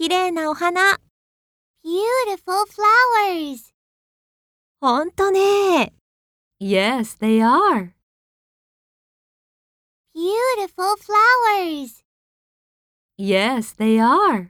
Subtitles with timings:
[0.00, 0.98] 綺麗なお花。
[1.84, 3.70] Beautiful flowers.
[4.80, 5.92] ほんとね。
[6.58, 7.92] Yes, they are.
[10.14, 12.02] Beautiful flowers.
[13.18, 14.48] Yes, they are.